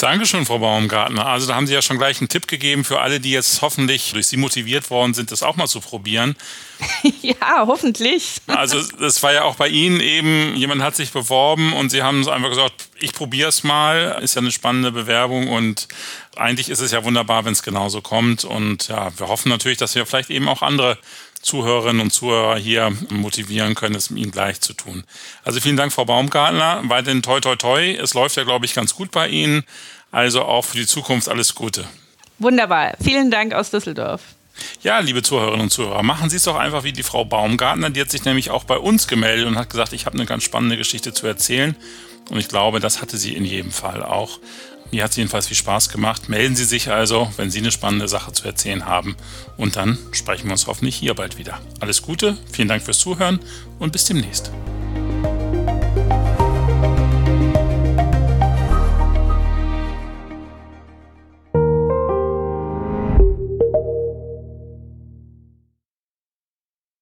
Dankeschön, 0.00 0.46
Frau 0.46 0.58
Baumgartner. 0.60 1.26
Also 1.26 1.46
da 1.46 1.56
haben 1.56 1.66
Sie 1.66 1.74
ja 1.74 1.82
schon 1.82 1.98
gleich 1.98 2.20
einen 2.20 2.30
Tipp 2.30 2.48
gegeben 2.48 2.84
für 2.84 3.00
alle, 3.00 3.20
die 3.20 3.32
jetzt 3.32 3.60
hoffentlich 3.60 4.12
durch 4.14 4.28
Sie 4.28 4.38
motiviert 4.38 4.88
worden 4.88 5.12
sind, 5.12 5.30
das 5.30 5.42
auch 5.42 5.56
mal 5.56 5.66
zu 5.66 5.80
probieren. 5.80 6.36
ja, 7.20 7.66
hoffentlich. 7.66 8.36
Also 8.46 8.80
das 8.98 9.22
war 9.22 9.34
ja 9.34 9.42
auch 9.42 9.56
bei 9.56 9.68
Ihnen 9.68 10.00
eben, 10.00 10.56
jemand 10.56 10.80
hat 10.80 10.96
sich 10.96 11.12
beworben 11.12 11.74
und 11.74 11.90
Sie 11.90 12.02
haben 12.02 12.26
einfach 12.26 12.48
gesagt, 12.48 12.88
ich 12.98 13.12
probiere 13.12 13.50
es 13.50 13.62
mal. 13.62 14.18
Ist 14.22 14.36
ja 14.36 14.40
eine 14.40 14.52
spannende 14.52 14.90
Bewerbung 14.90 15.48
und 15.48 15.86
eigentlich 16.34 16.70
ist 16.70 16.80
es 16.80 16.92
ja 16.92 17.04
wunderbar, 17.04 17.44
wenn 17.44 17.52
es 17.52 17.62
genauso 17.62 18.00
kommt. 18.00 18.44
Und 18.44 18.88
ja, 18.88 19.10
wir 19.18 19.28
hoffen 19.28 19.50
natürlich, 19.50 19.76
dass 19.76 19.94
wir 19.94 20.06
vielleicht 20.06 20.30
eben 20.30 20.48
auch 20.48 20.62
andere 20.62 20.96
Zuhörerinnen 21.42 22.02
und 22.02 22.12
Zuhörer 22.12 22.56
hier 22.56 22.92
motivieren 23.08 23.74
können, 23.74 23.94
es 23.94 24.10
Ihnen 24.10 24.30
gleich 24.30 24.60
zu 24.60 24.74
tun. 24.74 25.04
Also 25.42 25.60
vielen 25.60 25.76
Dank, 25.76 25.92
Frau 25.92 26.04
Baumgartner. 26.04 26.82
Weiterhin 26.84 27.22
toi 27.22 27.40
toi 27.40 27.56
toi. 27.56 27.94
Es 27.94 28.14
läuft 28.14 28.36
ja, 28.36 28.44
glaube 28.44 28.66
ich, 28.66 28.74
ganz 28.74 28.94
gut 28.94 29.10
bei 29.10 29.28
Ihnen. 29.28 29.64
Also 30.12 30.42
auch 30.42 30.64
für 30.64 30.76
die 30.76 30.86
Zukunft 30.86 31.28
alles 31.28 31.54
Gute. 31.54 31.84
Wunderbar. 32.38 32.94
Vielen 33.02 33.30
Dank 33.30 33.54
aus 33.54 33.70
Düsseldorf. 33.70 34.20
Ja, 34.82 34.98
liebe 34.98 35.22
Zuhörerinnen 35.22 35.62
und 35.62 35.70
Zuhörer, 35.70 36.02
machen 36.02 36.28
Sie 36.28 36.36
es 36.36 36.44
doch 36.44 36.56
einfach 36.56 36.84
wie 36.84 36.92
die 36.92 37.02
Frau 37.02 37.24
Baumgartner. 37.24 37.90
Die 37.90 38.00
hat 38.00 38.10
sich 38.10 38.24
nämlich 38.24 38.50
auch 38.50 38.64
bei 38.64 38.76
uns 38.76 39.08
gemeldet 39.08 39.46
und 39.46 39.56
hat 39.56 39.70
gesagt, 39.70 39.92
ich 39.92 40.06
habe 40.06 40.16
eine 40.16 40.26
ganz 40.26 40.44
spannende 40.44 40.76
Geschichte 40.76 41.14
zu 41.14 41.26
erzählen. 41.26 41.76
Und 42.28 42.38
ich 42.38 42.48
glaube, 42.48 42.80
das 42.80 43.00
hatte 43.00 43.16
sie 43.16 43.34
in 43.34 43.44
jedem 43.44 43.72
Fall 43.72 44.02
auch. 44.02 44.38
Mir 44.90 45.04
hat 45.04 45.10
es 45.10 45.16
jedenfalls 45.16 45.46
viel 45.46 45.56
Spaß 45.56 45.88
gemacht. 45.88 46.28
Melden 46.28 46.56
Sie 46.56 46.64
sich 46.64 46.90
also, 46.90 47.30
wenn 47.36 47.50
Sie 47.50 47.58
eine 47.58 47.70
spannende 47.70 48.08
Sache 48.08 48.32
zu 48.32 48.44
erzählen 48.44 48.86
haben. 48.86 49.16
Und 49.56 49.76
dann 49.76 49.98
sprechen 50.12 50.46
wir 50.46 50.52
uns 50.52 50.66
hoffentlich 50.66 50.96
hier 50.96 51.14
bald 51.14 51.38
wieder. 51.38 51.60
Alles 51.80 52.02
Gute, 52.02 52.36
vielen 52.50 52.68
Dank 52.68 52.82
fürs 52.82 52.98
Zuhören 52.98 53.40
und 53.78 53.92
bis 53.92 54.04
demnächst. 54.04 54.50